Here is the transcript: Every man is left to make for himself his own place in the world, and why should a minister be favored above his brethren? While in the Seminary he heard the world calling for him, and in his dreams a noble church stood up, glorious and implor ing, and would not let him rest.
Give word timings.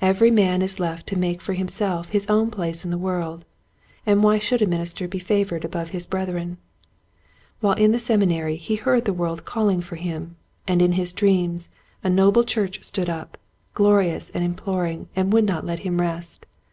Every 0.00 0.30
man 0.30 0.62
is 0.62 0.78
left 0.78 1.08
to 1.08 1.18
make 1.18 1.40
for 1.40 1.52
himself 1.52 2.10
his 2.10 2.24
own 2.28 2.52
place 2.52 2.84
in 2.84 2.92
the 2.92 2.96
world, 2.96 3.44
and 4.06 4.22
why 4.22 4.38
should 4.38 4.62
a 4.62 4.66
minister 4.68 5.08
be 5.08 5.18
favored 5.18 5.64
above 5.64 5.88
his 5.88 6.06
brethren? 6.06 6.58
While 7.58 7.72
in 7.74 7.90
the 7.90 7.98
Seminary 7.98 8.54
he 8.58 8.76
heard 8.76 9.06
the 9.06 9.12
world 9.12 9.44
calling 9.44 9.80
for 9.80 9.96
him, 9.96 10.36
and 10.68 10.80
in 10.80 10.92
his 10.92 11.12
dreams 11.12 11.68
a 12.04 12.08
noble 12.08 12.44
church 12.44 12.84
stood 12.84 13.08
up, 13.10 13.38
glorious 13.74 14.30
and 14.30 14.46
implor 14.54 14.88
ing, 14.88 15.08
and 15.16 15.32
would 15.32 15.44
not 15.46 15.66
let 15.66 15.80
him 15.80 16.00
rest. 16.00 16.46